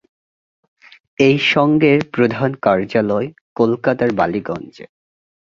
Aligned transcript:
এই 1.19 1.37
সংঘের 1.53 1.99
প্রধান 2.13 2.51
কার্যালয় 2.61 3.27
কলকাতার 3.55 4.11
বালীগঞ্জে। 4.13 4.85